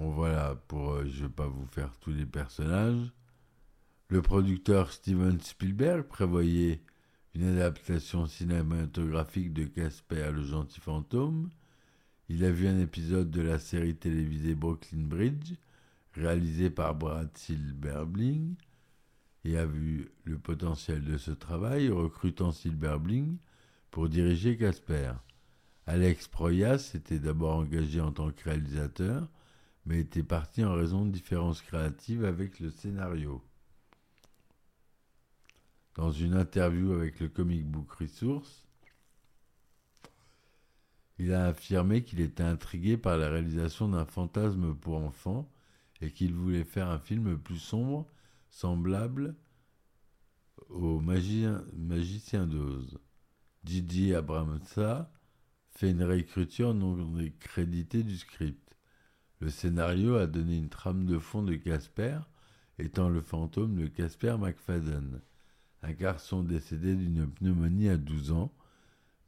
Voilà, 0.01 0.55
pour 0.67 0.93
euh, 0.93 1.05
je 1.07 1.23
ne 1.23 1.27
vais 1.27 1.33
pas 1.33 1.47
vous 1.47 1.65
faire 1.67 1.97
tous 1.99 2.11
les 2.11 2.25
personnages. 2.25 3.11
Le 4.07 4.21
producteur 4.21 4.91
Steven 4.91 5.39
Spielberg 5.39 6.03
prévoyait 6.03 6.81
une 7.35 7.47
adaptation 7.47 8.25
cinématographique 8.25 9.53
de 9.53 9.65
Casper 9.65 10.31
le 10.31 10.43
gentil 10.43 10.79
fantôme 10.79 11.49
il 12.31 12.45
a 12.45 12.51
vu 12.51 12.67
un 12.67 12.79
épisode 12.79 13.31
de 13.31 13.41
la 13.41 13.57
série 13.57 13.95
télévisée 13.95 14.53
Brooklyn 14.53 15.01
Bridge, 15.01 15.55
réalisé 16.13 16.69
par 16.69 16.93
Brad 16.93 17.35
Silberbling, 17.35 18.53
et 19.45 19.57
a 19.57 19.65
vu 19.65 20.11
le 20.25 20.37
potentiel 20.37 21.03
de 21.03 21.17
ce 21.17 21.31
travail, 21.31 21.89
recrutant 21.89 22.51
Silberbling 22.51 23.37
pour 23.89 24.09
diriger 24.09 24.57
Casper. 24.57 25.13
Alex 25.87 26.27
Proyas 26.27 26.91
était 26.93 27.17
d'abord 27.17 27.55
engagé 27.55 27.99
en 27.99 28.11
tant 28.11 28.29
que 28.29 28.43
réalisateur, 28.43 29.27
mais 29.89 30.01
était 30.01 30.21
parti 30.21 30.63
en 30.63 30.75
raison 30.75 31.03
de 31.03 31.09
différences 31.09 31.63
créatives 31.63 32.23
avec 32.23 32.59
le 32.59 32.69
scénario. 32.69 33.43
Dans 35.95 36.11
une 36.11 36.35
interview 36.35 36.93
avec 36.93 37.19
le 37.19 37.27
Comic 37.27 37.65
Book 37.65 37.91
Resource, 37.93 38.67
il 41.17 41.33
a 41.33 41.47
affirmé 41.47 42.03
qu'il 42.03 42.19
était 42.19 42.43
intrigué 42.43 42.97
par 42.97 43.17
la 43.17 43.29
réalisation 43.29 43.89
d'un 43.89 44.05
fantasme 44.05 44.75
pour 44.75 44.97
enfants 44.97 45.51
et 46.01 46.11
qu'il 46.11 46.35
voulait 46.35 46.63
faire 46.63 46.89
un 46.89 46.99
film 46.99 47.39
plus 47.39 47.57
sombre, 47.57 48.05
semblable 48.51 49.35
au 50.69 50.99
Magicien, 50.99 52.45
d'Oz. 52.45 52.99
Gigi 53.63 54.13
Abramsa 54.13 55.11
fait 55.71 55.89
une 55.89 56.03
réécriture 56.03 56.75
non 56.75 56.95
créditée 57.39 58.03
du 58.03 58.17
script. 58.17 58.68
Le 59.41 59.49
scénario 59.49 60.15
a 60.15 60.27
donné 60.27 60.57
une 60.57 60.69
trame 60.69 61.05
de 61.05 61.17
fond 61.17 61.43
de 61.43 61.55
Casper, 61.55 62.19
étant 62.77 63.09
le 63.09 63.21
fantôme 63.21 63.75
de 63.75 63.87
Casper 63.87 64.35
McFadden, 64.37 65.21
un 65.81 65.91
garçon 65.93 66.43
décédé 66.43 66.95
d'une 66.95 67.29
pneumonie 67.29 67.89
à 67.89 67.97
12 67.97 68.31
ans, 68.33 68.51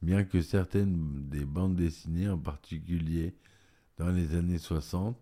bien 0.02 0.24
que 0.24 0.42
certaines 0.42 1.28
des 1.30 1.46
bandes 1.46 1.76
dessinées, 1.76 2.28
en 2.28 2.38
particulier 2.38 3.34
dans 3.96 4.10
les 4.10 4.34
années 4.34 4.58
60, 4.58 5.16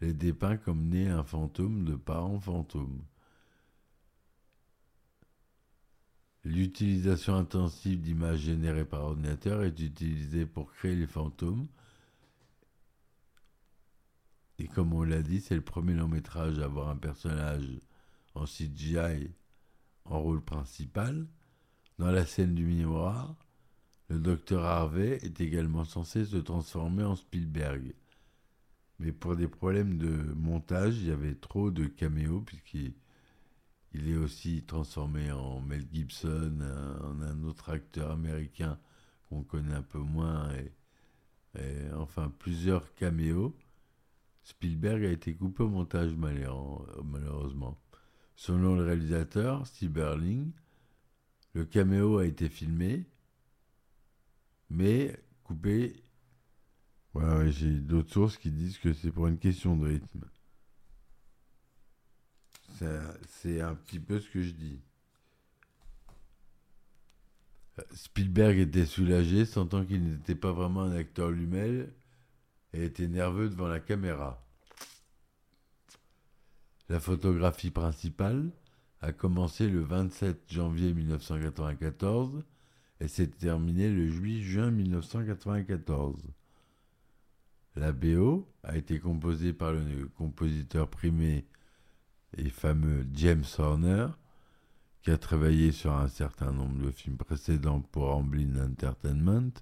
les 0.00 0.12
dépeint 0.12 0.56
comme 0.56 0.88
né 0.88 1.08
un 1.08 1.24
fantôme 1.24 1.84
de 1.84 1.96
parents 1.96 2.38
fantômes. 2.38 3.02
L'utilisation 6.44 7.34
intensive 7.34 8.00
d'images 8.00 8.40
générées 8.40 8.84
par 8.84 9.02
ordinateur 9.02 9.64
est 9.64 9.80
utilisée 9.80 10.46
pour 10.46 10.72
créer 10.72 10.94
les 10.94 11.06
fantômes. 11.08 11.66
Et 14.58 14.66
comme 14.66 14.92
on 14.92 15.02
l'a 15.02 15.22
dit, 15.22 15.40
c'est 15.40 15.54
le 15.54 15.60
premier 15.60 15.94
long 15.94 16.08
métrage 16.08 16.58
à 16.58 16.64
avoir 16.64 16.88
un 16.88 16.96
personnage 16.96 17.80
en 18.34 18.44
CGI 18.44 19.30
en 20.04 20.20
rôle 20.20 20.42
principal. 20.42 21.26
Dans 21.98 22.10
la 22.10 22.26
scène 22.26 22.54
du 22.54 22.64
miroir, 22.64 23.36
le 24.08 24.18
docteur 24.18 24.64
Harvey 24.64 25.18
est 25.22 25.40
également 25.40 25.84
censé 25.84 26.24
se 26.24 26.36
transformer 26.36 27.04
en 27.04 27.16
Spielberg. 27.16 27.94
Mais 28.98 29.12
pour 29.12 29.36
des 29.36 29.48
problèmes 29.48 29.98
de 29.98 30.08
montage, 30.34 30.98
il 30.98 31.08
y 31.08 31.12
avait 31.12 31.36
trop 31.36 31.70
de 31.70 31.86
caméos 31.86 32.40
puisqu'il 32.40 32.94
il 33.92 34.08
est 34.08 34.16
aussi 34.16 34.64
transformé 34.64 35.30
en 35.30 35.60
Mel 35.60 35.86
Gibson, 35.92 36.60
en 37.02 37.20
un 37.22 37.44
autre 37.44 37.70
acteur 37.70 38.10
américain 38.10 38.78
qu'on 39.28 39.42
connaît 39.42 39.74
un 39.74 39.82
peu 39.82 39.98
moins, 39.98 40.50
et, 40.54 40.72
enfin 41.94 42.32
plusieurs 42.38 42.94
caméos. 42.94 43.56
Spielberg 44.48 45.04
a 45.04 45.10
été 45.10 45.34
coupé 45.34 45.62
au 45.62 45.68
montage 45.68 46.14
malheureusement. 46.16 47.78
Selon 48.34 48.76
le 48.76 48.84
réalisateur, 48.84 49.66
Steve 49.66 49.90
Berling, 49.90 50.52
le 51.52 51.66
caméo 51.66 52.16
a 52.16 52.24
été 52.24 52.48
filmé, 52.48 53.04
mais 54.70 55.22
coupé. 55.44 56.02
J'ai 57.48 57.74
d'autres 57.80 58.12
sources 58.12 58.38
qui 58.38 58.50
disent 58.50 58.78
que 58.78 58.94
c'est 58.94 59.10
pour 59.10 59.26
une 59.26 59.38
question 59.38 59.76
de 59.76 59.86
rythme. 59.86 60.24
C'est 63.26 63.60
un 63.60 63.74
petit 63.74 64.00
peu 64.00 64.18
ce 64.18 64.30
que 64.30 64.40
je 64.40 64.52
dis. 64.52 64.80
Spielberg 67.92 68.56
était 68.58 68.86
soulagé, 68.86 69.44
sentant 69.44 69.84
qu'il 69.84 70.02
n'était 70.04 70.34
pas 70.34 70.52
vraiment 70.52 70.82
un 70.82 70.96
acteur 70.96 71.30
lui-même 71.30 71.92
et 72.72 72.84
était 72.84 73.08
nerveux 73.08 73.48
devant 73.48 73.68
la 73.68 73.80
caméra. 73.80 74.42
La 76.88 77.00
photographie 77.00 77.70
principale 77.70 78.50
a 79.00 79.12
commencé 79.12 79.68
le 79.68 79.80
27 79.80 80.52
janvier 80.52 80.92
1994 80.92 82.42
et 83.00 83.08
s'est 83.08 83.28
terminée 83.28 83.90
le 83.90 84.04
8 84.04 84.42
juin 84.42 84.70
1994. 84.70 86.16
La 87.76 87.92
BO 87.92 88.48
a 88.64 88.76
été 88.76 88.98
composée 88.98 89.52
par 89.52 89.72
le 89.72 90.08
compositeur 90.16 90.88
primé 90.88 91.46
et 92.36 92.50
fameux 92.50 93.06
James 93.14 93.44
Horner, 93.58 94.08
qui 95.02 95.10
a 95.10 95.18
travaillé 95.18 95.70
sur 95.72 95.92
un 95.92 96.08
certain 96.08 96.52
nombre 96.52 96.84
de 96.84 96.90
films 96.90 97.16
précédents 97.16 97.80
pour 97.80 98.14
Amblin 98.14 98.56
Entertainment, 98.56 99.52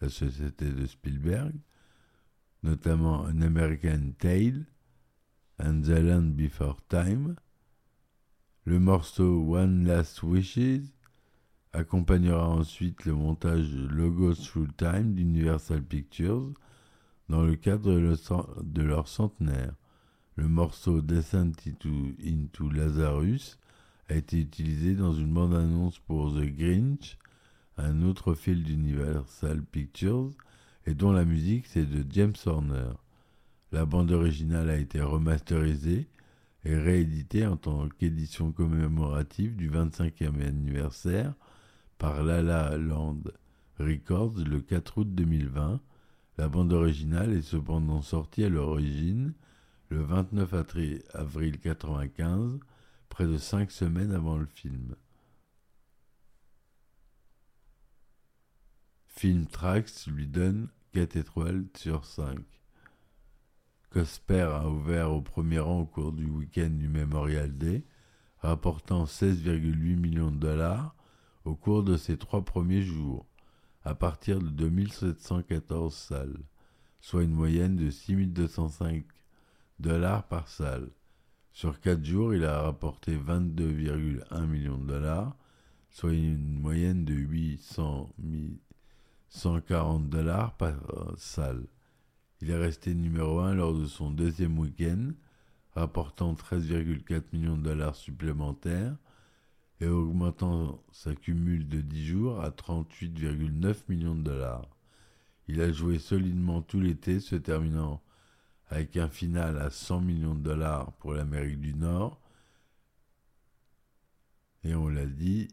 la 0.00 0.08
société 0.08 0.70
de 0.70 0.86
Spielberg, 0.86 1.52
notamment 2.62 3.24
An 3.26 3.42
American 3.42 4.12
Tale 4.18 4.64
and 5.58 5.82
the 5.82 6.00
Land 6.00 6.36
Before 6.36 6.76
Time. 6.88 7.36
Le 8.64 8.78
morceau 8.78 9.40
One 9.40 9.86
Last 9.86 10.22
Wishes 10.22 10.92
accompagnera 11.72 12.48
ensuite 12.48 13.04
le 13.04 13.12
montage 13.12 13.72
Logos 13.90 14.34
Through 14.34 14.68
Time 14.76 15.14
d'Universal 15.14 15.82
Pictures 15.82 16.52
dans 17.28 17.42
le 17.42 17.56
cadre 17.56 17.92
de 18.62 18.82
leur 18.82 19.08
centenaire. 19.08 19.74
Le 20.36 20.48
morceau 20.48 21.02
Descent 21.02 21.52
into, 22.24 22.70
Lazarus 22.70 23.58
a 24.08 24.14
été 24.14 24.40
utilisé 24.40 24.94
dans 24.94 25.12
une 25.12 25.32
bande-annonce 25.32 25.98
pour 25.98 26.32
The 26.32 26.44
Grinch, 26.44 27.18
un 27.76 28.02
autre 28.02 28.34
film 28.34 28.62
d'Universal 28.62 29.62
Pictures, 29.62 30.30
et 30.88 30.94
dont 30.94 31.12
la 31.12 31.26
musique 31.26 31.66
c'est 31.66 31.84
de 31.84 32.02
James 32.10 32.32
Horner. 32.46 32.92
La 33.72 33.84
bande 33.84 34.10
originale 34.10 34.70
a 34.70 34.78
été 34.78 35.02
remasterisée 35.02 36.08
et 36.64 36.76
rééditée 36.76 37.46
en 37.46 37.58
tant 37.58 37.90
qu'édition 37.90 38.52
commémorative 38.52 39.54
du 39.54 39.70
25e 39.70 40.40
anniversaire 40.40 41.34
par 41.98 42.22
Lala 42.22 42.78
Land 42.78 43.20
Records 43.78 44.38
le 44.46 44.62
4 44.62 44.98
août 44.98 45.14
2020. 45.14 45.78
La 46.38 46.48
bande 46.48 46.72
originale 46.72 47.34
est 47.34 47.42
cependant 47.42 48.00
sortie 48.00 48.44
à 48.44 48.48
l'origine 48.48 49.34
le 49.90 50.00
29 50.02 50.54
avril 50.54 51.02
1995, 51.12 52.60
près 53.10 53.26
de 53.26 53.36
cinq 53.36 53.70
semaines 53.70 54.12
avant 54.12 54.38
le 54.38 54.46
film. 54.46 54.94
Film 59.08 59.46
Trax 59.46 60.06
lui 60.06 60.26
donne 60.26 60.68
4 60.92 61.16
étoiles 61.16 61.66
sur 61.76 62.04
5. 62.04 62.38
Cosper 63.90 64.48
a 64.52 64.68
ouvert 64.68 65.12
au 65.12 65.22
premier 65.22 65.58
rang 65.58 65.80
au 65.80 65.86
cours 65.86 66.12
du 66.12 66.26
week-end 66.26 66.70
du 66.70 66.88
Memorial 66.88 67.56
Day, 67.56 67.84
rapportant 68.38 69.04
16,8 69.04 69.96
millions 69.96 70.30
de 70.30 70.36
dollars 70.36 70.94
au 71.44 71.54
cours 71.54 71.82
de 71.82 71.96
ses 71.96 72.18
trois 72.18 72.44
premiers 72.44 72.82
jours, 72.82 73.26
à 73.82 73.94
partir 73.94 74.38
de 74.40 74.48
2714 74.48 75.94
salles, 75.94 76.40
soit 77.00 77.22
une 77.22 77.32
moyenne 77.32 77.76
de 77.76 77.90
6205 77.90 79.04
dollars 79.78 80.26
par 80.28 80.48
salle. 80.48 80.90
Sur 81.52 81.80
4 81.80 82.04
jours, 82.04 82.34
il 82.34 82.44
a 82.44 82.62
rapporté 82.62 83.16
22,1 83.16 84.46
millions 84.46 84.78
de 84.78 84.86
dollars, 84.86 85.34
soit 85.90 86.12
une 86.12 86.60
moyenne 86.60 87.04
de 87.04 87.14
800 87.14 88.12
140 89.30 90.08
dollars 90.08 90.56
par 90.56 90.74
salle. 91.16 91.66
Il 92.40 92.50
est 92.50 92.56
resté 92.56 92.94
numéro 92.94 93.40
1 93.40 93.54
lors 93.54 93.74
de 93.74 93.86
son 93.86 94.10
deuxième 94.10 94.58
week-end, 94.58 95.10
rapportant 95.74 96.34
13,4 96.34 97.22
millions 97.32 97.56
de 97.56 97.62
dollars 97.62 97.96
supplémentaires 97.96 98.96
et 99.80 99.86
augmentant 99.86 100.82
sa 100.92 101.14
cumule 101.14 101.68
de 101.68 101.80
10 101.80 102.06
jours 102.06 102.40
à 102.40 102.50
38,9 102.50 103.76
millions 103.88 104.14
de 104.14 104.22
dollars. 104.22 104.68
Il 105.46 105.60
a 105.60 105.72
joué 105.72 105.98
solidement 105.98 106.62
tout 106.62 106.80
l'été, 106.80 107.20
se 107.20 107.36
terminant 107.36 108.02
avec 108.68 108.96
un 108.96 109.08
final 109.08 109.58
à 109.58 109.70
100 109.70 110.00
millions 110.00 110.34
de 110.34 110.42
dollars 110.42 110.92
pour 110.94 111.14
l'Amérique 111.14 111.60
du 111.60 111.74
Nord. 111.74 112.20
Et 114.64 114.74
on 114.74 114.88
l'a 114.88 115.06
dit, 115.06 115.48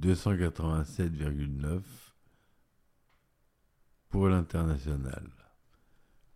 287,9 0.00 2.09
pour 4.10 4.28
l'international. 4.28 5.30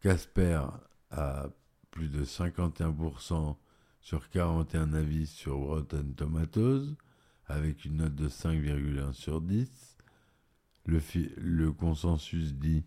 Casper 0.00 0.62
a 1.10 1.48
plus 1.90 2.08
de 2.08 2.24
51% 2.24 3.56
sur 4.00 4.30
41 4.30 4.92
avis 4.94 5.26
sur 5.26 5.56
Rotten 5.56 6.14
Tomatoes, 6.14 6.94
avec 7.46 7.84
une 7.84 7.96
note 7.96 8.14
de 8.14 8.28
5,1 8.28 9.12
sur 9.12 9.40
10. 9.40 9.96
Le, 10.86 11.72
consensus 11.72 12.54
dit 12.54 12.84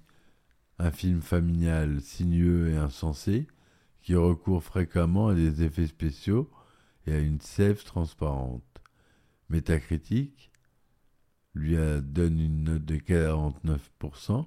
un 0.77 0.91
film 0.91 1.21
familial 1.21 2.01
sinueux 2.01 2.69
et 2.69 2.77
insensé 2.77 3.47
qui 4.01 4.15
recourt 4.15 4.63
fréquemment 4.63 5.29
à 5.29 5.35
des 5.35 5.63
effets 5.63 5.87
spéciaux 5.87 6.51
et 7.07 7.13
à 7.13 7.19
une 7.19 7.41
sève 7.41 7.83
transparente. 7.83 8.63
Métacritique 9.49 10.51
lui 11.55 11.77
a, 11.77 11.99
donne 11.99 12.39
une 12.39 12.63
note 12.65 12.85
de 12.85 12.97
49%, 12.97 14.45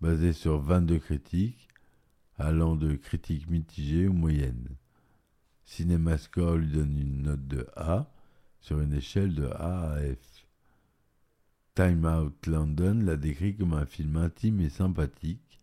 basée 0.00 0.32
sur 0.32 0.60
22 0.60 0.98
critiques, 0.98 1.68
allant 2.36 2.76
de 2.76 2.94
critiques 2.94 3.48
mitigées 3.50 4.08
ou 4.08 4.12
moyennes. 4.12 4.68
CinemaScore 5.64 6.56
lui 6.56 6.68
donne 6.68 6.98
une 6.98 7.22
note 7.22 7.46
de 7.46 7.66
A, 7.76 8.10
sur 8.60 8.80
une 8.80 8.94
échelle 8.94 9.34
de 9.34 9.46
A 9.46 9.92
à 9.92 10.00
F. 10.00 10.46
Time 11.74 12.04
Out 12.04 12.46
London 12.46 13.02
l'a 13.04 13.16
décrit 13.16 13.56
comme 13.56 13.74
un 13.74 13.86
film 13.86 14.16
intime 14.16 14.60
et 14.60 14.68
sympathique. 14.68 15.60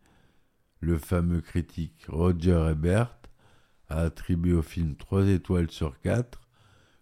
Le 0.80 0.98
fameux 0.98 1.42
critique 1.42 2.06
Roger 2.08 2.70
Ebert 2.72 3.18
a 3.90 4.02
attribué 4.02 4.54
au 4.54 4.62
film 4.62 4.96
3 4.96 5.28
étoiles 5.28 5.72
sur 5.72 6.00
4, 6.02 6.42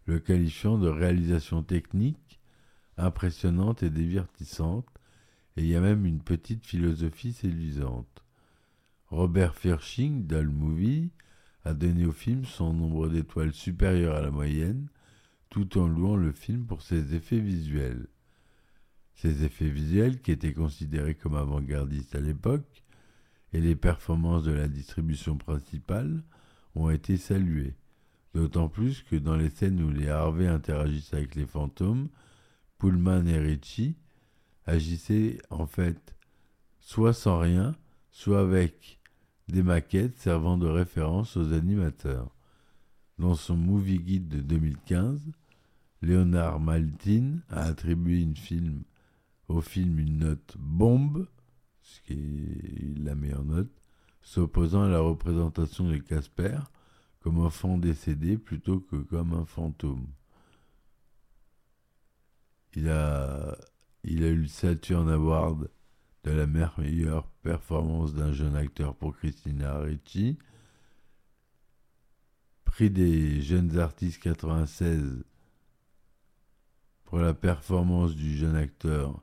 le 0.06 0.20
qualifiant 0.20 0.78
de 0.78 0.90
réalisation 0.90 1.64
technique 1.64 2.40
impressionnante 2.98 3.84
et 3.84 3.90
divertissante, 3.90 4.93
et 5.56 5.62
il 5.64 5.68
y 5.68 5.76
a 5.76 5.82
même 5.82 6.06
une 6.06 6.22
petite 6.22 6.66
philosophie 6.66 7.34
séduisante. 7.34 8.24
Robert 9.08 9.56
Firsching, 9.56 10.26
d'Allmovie, 10.26 11.12
a 11.66 11.74
donné 11.74 12.06
au 12.06 12.12
film 12.12 12.46
son 12.46 12.74
nombre 12.74 13.08
d'étoiles 13.10 13.54
supérieur 13.54 14.16
à 14.16 14.22
la 14.22 14.32
moyenne, 14.32 14.88
tout 15.50 15.78
en 15.78 15.88
louant 15.88 16.16
le 16.16 16.32
film 16.32 16.66
pour 16.66 16.82
ses 16.82 17.14
effets 17.14 17.40
visuels. 17.40 18.08
Ces 19.16 19.44
effets 19.44 19.70
visuels, 19.70 20.22
qui 20.22 20.32
étaient 20.32 20.54
considérés 20.54 21.16
comme 21.16 21.36
avant-gardistes 21.36 22.16
à 22.16 22.20
l'époque, 22.20 22.84
et 23.54 23.62
les 23.62 23.76
performances 23.76 24.44
de 24.44 24.52
la 24.52 24.68
distribution 24.68 25.38
principale 25.38 26.24
ont 26.74 26.90
été 26.90 27.18
salués, 27.18 27.76
d'autant 28.34 28.68
plus 28.68 29.04
que 29.04 29.16
dans 29.16 29.36
les 29.36 29.52
scènes 29.52 29.82
où 29.82 29.92
les 29.92 30.10
Harvey 30.10 30.48
interagissent 30.48 31.14
avec 31.14 31.36
les 31.36 31.46
fantômes, 31.46 32.10
Pullman 32.80 33.28
et 33.28 33.38
Ritchie 33.38 33.96
agissaient 34.66 35.38
en 35.50 35.66
fait 35.66 36.16
soit 36.80 37.14
sans 37.14 37.40
rien, 37.40 37.76
soit 38.12 38.42
avec 38.42 39.00
des 39.48 39.64
maquettes 39.64 40.18
servant 40.18 40.58
de 40.58 40.68
référence 40.68 41.38
aux 41.38 41.54
animateurs. 41.54 42.36
Dans 43.20 43.36
son 43.36 43.56
movie 43.56 44.00
guide 44.00 44.28
de 44.28 44.40
2015, 44.40 45.22
Léonard 46.02 46.60
Maltin 46.60 47.40
a 47.50 47.62
attribué 47.62 48.22
une 48.22 48.36
film, 48.36 48.84
au 49.48 49.62
film 49.62 50.00
une 50.00 50.18
note 50.18 50.56
bombe, 50.58 51.28
ce 51.82 52.02
qui 52.02 52.14
est 52.14 53.00
la 53.00 53.16
meilleure 53.16 53.46
note, 53.46 53.72
s'opposant 54.22 54.84
à 54.84 54.90
la 54.90 55.00
représentation 55.00 55.88
de 55.88 55.98
Casper 55.98 56.60
comme 57.20 57.40
enfant 57.40 57.78
décédé 57.78 58.38
plutôt 58.38 58.82
que 58.82 58.98
comme 58.98 59.34
un 59.34 59.46
fantôme. 59.46 60.08
Il 62.76 62.90
a, 62.90 63.56
il 64.04 64.24
a 64.24 64.28
eu 64.28 64.42
le 64.42 64.48
Saturn 64.48 65.10
Award 65.10 65.70
de 66.24 66.32
la 66.32 66.48
meilleure 66.48 67.28
performance 67.42 68.14
d'un 68.14 68.32
jeune 68.32 68.56
acteur 68.56 68.96
pour 68.96 69.16
Christina 69.16 69.80
Ricci, 69.80 70.38
prix 72.66 72.90
des 72.90 73.42
jeunes 73.42 73.78
artistes 73.78 74.22
96 74.22 75.24
pour 77.04 77.20
la 77.20 77.34
performance 77.34 78.16
du 78.16 78.36
jeune 78.36 78.56
acteur 78.56 79.22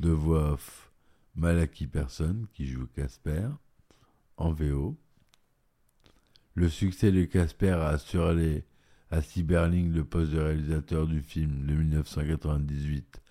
de 0.00 0.10
voix 0.10 0.52
off 0.52 0.92
Malaki 1.34 1.86
Person 1.86 2.46
qui 2.52 2.66
joue 2.66 2.86
Casper 2.88 3.48
en 4.36 4.52
VO. 4.52 4.98
Le 6.54 6.68
succès 6.68 7.12
de 7.12 7.24
Casper 7.24 7.70
a 7.70 7.88
assuré 7.88 8.66
à 9.10 9.22
Cyberling 9.22 9.92
le 9.92 10.04
poste 10.04 10.32
de 10.32 10.40
réalisateur 10.40 11.06
du 11.06 11.22
film 11.22 11.66
de 11.66 11.74
1998 11.74 13.22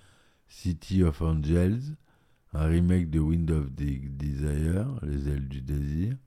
City 0.48 1.04
of 1.04 1.22
Angels, 1.22 1.96
un 2.54 2.68
remake 2.68 3.10
de 3.10 3.20
Wind 3.20 3.52
of 3.52 3.72
Desire, 3.72 5.00
Les 5.04 5.28
ailes 5.28 5.48
du 5.48 5.62
désir, 5.62 6.18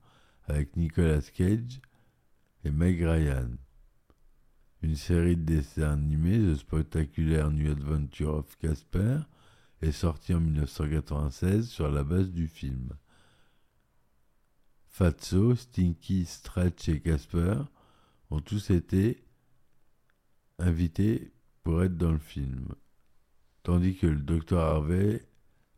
avec 0.47 0.75
Nicolas 0.75 1.21
Cage 1.21 1.81
et 2.63 2.71
Meg 2.71 3.01
Ryan. 3.01 3.49
Une 4.81 4.95
série 4.95 5.37
de 5.37 5.43
dessins 5.43 5.93
animés, 5.93 6.39
The 6.39 6.55
Spectacular 6.55 7.51
New 7.51 7.71
Adventure 7.71 8.35
of 8.35 8.57
Casper, 8.57 9.19
est 9.81 9.91
sortie 9.91 10.33
en 10.33 10.39
1996 10.39 11.67
sur 11.67 11.89
la 11.89 12.03
base 12.03 12.31
du 12.31 12.47
film. 12.47 12.89
Fatso, 14.87 15.55
Stinky, 15.55 16.25
Stretch 16.25 16.89
et 16.89 16.99
Casper 16.99 17.55
ont 18.29 18.41
tous 18.41 18.69
été 18.69 19.23
invités 20.59 21.33
pour 21.63 21.83
être 21.83 21.97
dans 21.97 22.11
le 22.11 22.19
film, 22.19 22.67
tandis 23.63 23.95
que 23.95 24.07
le 24.07 24.19
Dr 24.19 24.57
Harvey 24.57 25.25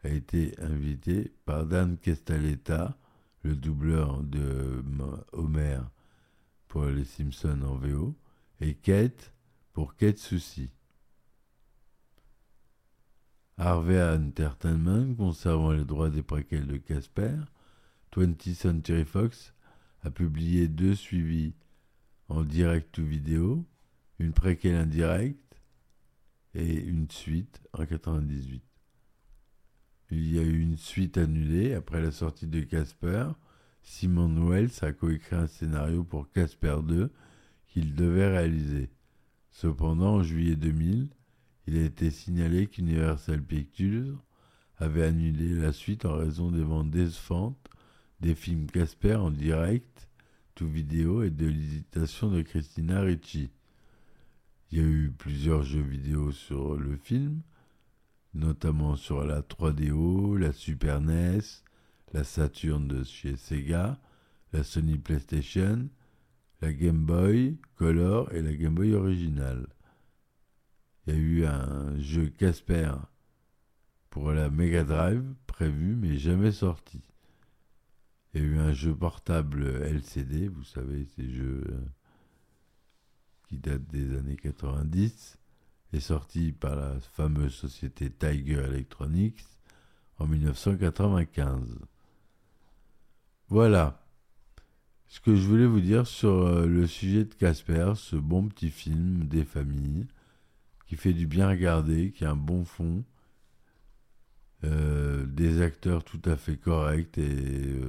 a 0.04 0.10
été 0.10 0.54
invité 0.60 1.32
par 1.46 1.66
Dan 1.66 1.98
Kestaleta, 1.98 2.98
le 3.44 3.56
doubleur 3.56 4.24
de 4.24 4.84
Homer 5.32 5.80
pour 6.68 6.86
les 6.86 7.06
Simpsons 7.06 7.62
en 7.62 7.76
VO, 7.76 8.16
et 8.62 8.76
Kate 8.76 9.34
pour 9.74 9.96
Kate 9.96 10.18
Souci. 10.18 10.70
Harvey 13.58 14.02
Entertainment, 14.02 15.14
conservant 15.16 15.72
les 15.72 15.86
droits 15.86 16.10
des 16.10 16.24
préquels 16.24 16.68
de 16.68 16.78
Casper, 16.78 17.36
20th 18.16 18.54
Century 18.56 19.06
Fox 19.06 19.54
a 20.02 20.10
publié 20.10 20.68
deux 20.68 20.96
suivis 20.96 21.54
en 22.30 22.44
direct 22.44 22.98
ou 22.98 23.06
vidéo, 23.06 23.66
une 24.20 24.34
préquelle 24.34 24.76
indirecte 24.76 25.43
et 26.56 26.76
une 26.76 27.10
suite 27.10 27.62
en 27.74 27.86
98. 27.86 28.64
Il 30.12 30.34
y 30.34 30.40
a 30.40 30.44
eu 30.44 30.60
une 30.60 30.78
suite 30.78 31.18
annulée 31.18 31.74
après 31.74 32.02
la 32.02 32.12
sortie 32.12 32.48
de 32.48 32.62
Casper. 32.62 33.30
Simon 33.82 34.48
Wells 34.48 34.72
a 34.82 34.92
coécrit 34.92 35.36
un 35.36 35.48
scénario 35.48 36.04
pour 36.04 36.30
Casper 36.32 36.78
2 36.84 37.12
qu'il 37.68 37.96
devait 37.96 38.28
réaliser. 38.28 38.90
Cependant, 39.52 40.16
en 40.16 40.24
juillet 40.24 40.56
2000, 40.56 41.10
il 41.68 41.78
a 41.78 41.82
été 41.84 42.12
signalé 42.12 42.68
qu'Universal 42.68 43.42
Pictures 43.42 44.24
avait 44.78 45.04
annulé 45.04 45.54
la 45.54 45.72
suite 45.72 46.06
en 46.06 46.14
raison 46.14 46.52
des 46.52 46.64
ventes 46.64 46.92
décevantes 46.92 47.70
des 48.24 48.36
films 48.36 48.68
Casper 48.68 49.16
en 49.16 49.32
direct, 49.32 50.08
tout 50.56 50.68
vidéo 50.68 51.24
et 51.24 51.30
de 51.30 51.46
l'hésitation 51.46 52.30
de 52.30 52.42
Christina 52.42 53.02
Ricci. 53.02 53.50
Il 54.74 54.80
y 54.80 54.82
a 54.82 54.90
eu 54.90 55.12
plusieurs 55.16 55.62
jeux 55.62 55.84
vidéo 55.84 56.32
sur 56.32 56.76
le 56.76 56.98
film, 56.98 57.44
notamment 58.34 58.96
sur 58.96 59.24
la 59.24 59.44
3DO, 59.44 60.36
la 60.36 60.52
Super 60.52 61.00
NES, 61.00 61.42
la 62.12 62.24
Saturn 62.24 62.88
de 62.88 63.04
chez 63.04 63.36
Sega, 63.36 64.00
la 64.52 64.64
Sony 64.64 64.98
PlayStation, 64.98 65.90
la 66.60 66.74
Game 66.74 67.06
Boy 67.06 67.60
Color 67.76 68.34
et 68.34 68.42
la 68.42 68.52
Game 68.56 68.74
Boy 68.74 68.96
originale. 68.96 69.68
Il 71.06 71.14
y 71.14 71.18
a 71.18 71.20
eu 71.20 71.46
un 71.46 72.00
jeu 72.00 72.34
Casper 72.36 72.94
pour 74.10 74.32
la 74.32 74.50
Mega 74.50 74.84
Drive 74.84 75.36
prévu 75.46 75.96
mais 75.96 76.18
jamais 76.18 76.52
sorti. 76.52 77.04
Il 78.34 78.42
y 78.42 78.44
a 78.44 78.48
eu 78.48 78.58
un 78.58 78.74
jeu 78.74 78.96
portable 78.96 79.84
LCD, 79.84 80.48
vous 80.48 80.64
savez, 80.64 81.06
ces 81.16 81.30
jeux 81.30 81.64
euh, 81.70 81.86
qui 83.54 83.60
datent 83.60 83.88
des 83.92 84.18
années 84.18 84.36
90, 84.36 85.38
est 85.94 86.00
sorti 86.00 86.52
par 86.54 86.76
la 86.76 87.00
fameuse 87.00 87.54
société 87.54 88.10
Tiger 88.10 88.64
Electronics 88.66 89.46
en 90.18 90.26
1995. 90.26 91.78
Voilà 93.50 94.04
ce 95.08 95.20
que 95.20 95.36
je 95.36 95.48
voulais 95.48 95.68
vous 95.68 95.82
dire 95.82 96.08
sur 96.08 96.32
euh, 96.32 96.66
le 96.66 96.88
sujet 96.88 97.26
de 97.26 97.34
Casper, 97.36 97.94
ce 97.96 98.16
bon 98.16 98.48
petit 98.48 98.72
film 98.72 99.26
des 99.26 99.44
familles 99.44 100.08
qui 100.88 100.96
fait 100.96 101.14
du 101.14 101.28
bien 101.28 101.48
regarder, 101.48 102.12
qui 102.12 102.26
a 102.26 102.32
un 102.32 102.36
bon 102.36 102.66
fond, 102.66 103.04
euh, 104.64 105.28
des 105.28 105.62
acteurs 105.62 106.04
tout 106.04 106.22
à 106.26 106.38
fait 106.38 106.58
corrects 106.58 107.20
et 107.20 107.80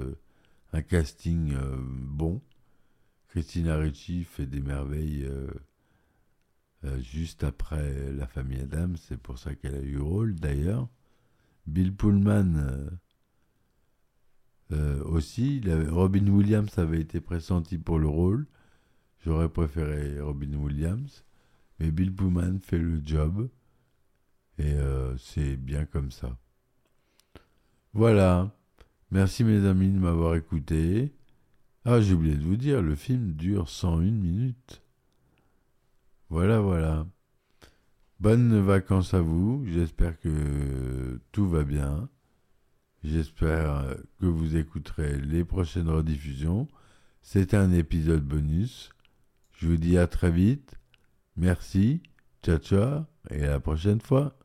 un 0.75 0.83
casting 0.83 1.55
euh, 1.55 1.77
bon. 1.81 2.43
Christina 3.35 3.79
Ricci 3.79 4.23
fait 4.23 4.47
des 4.47 4.61
merveilles 4.61 5.25
euh, 5.25 5.51
euh, 6.85 7.01
juste 7.01 7.43
après 7.43 8.13
La 8.13 8.29
famille 8.29 8.61
Adam, 8.61 8.93
c'est 8.95 9.17
pour 9.17 9.41
ça 9.41 9.57
qu'elle 9.57 9.75
a 9.75 9.83
eu 9.83 9.99
rôle 9.99 10.37
d'ailleurs. 10.37 10.89
Bill 11.67 11.93
Pullman 11.93 12.91
aussi, 15.05 15.61
Robin 15.89 16.29
Williams 16.29 16.79
avait 16.79 17.01
été 17.01 17.21
pressenti 17.21 17.77
pour 17.77 17.99
le 17.99 18.07
rôle. 18.07 18.47
J'aurais 19.25 19.49
préféré 19.49 20.21
Robin 20.21 20.55
Williams, 20.55 21.25
mais 21.79 21.91
Bill 21.91 22.15
Pullman 22.15 22.59
fait 22.61 22.79
le 22.79 23.01
job 23.05 23.49
et 24.59 24.75
c'est 25.19 25.57
bien 25.57 25.87
comme 25.87 26.11
ça. 26.11 26.37
Voilà. 27.95 28.53
Merci 29.11 29.43
mes 29.43 29.67
amis 29.67 29.91
de 29.91 29.99
m'avoir 29.99 30.35
écouté. 30.37 31.13
Ah, 31.87 32.01
j'ai 32.01 32.15
oublié 32.15 32.35
de 32.35 32.43
vous 32.43 32.57
dire, 32.57 32.81
le 32.81 32.95
film 32.95 33.33
dure 33.35 33.69
101 33.69 34.11
minutes. 34.11 34.83
Voilà, 36.31 36.61
voilà. 36.61 37.07
Bonnes 38.21 38.59
vacances 38.61 39.13
à 39.13 39.21
vous. 39.21 39.67
J'espère 39.67 40.19
que 40.19 41.21
tout 41.31 41.47
va 41.47 41.63
bien. 41.65 42.09
J'espère 43.03 43.97
que 44.19 44.25
vous 44.25 44.57
écouterez 44.57 45.21
les 45.21 45.45
prochaines 45.45 45.91
rediffusions. 45.91 46.69
C'est 47.21 47.53
un 47.53 47.71
épisode 47.71 48.25
bonus. 48.25 48.89
Je 49.53 49.69
vous 49.69 49.77
dis 49.77 49.99
à 49.99 50.07
très 50.07 50.31
vite. 50.31 50.77
Merci. 51.37 52.03
Ciao 52.43 52.59
ciao 52.59 53.05
et 53.31 53.45
à 53.45 53.51
la 53.51 53.61
prochaine 53.61 54.01
fois. 54.01 54.39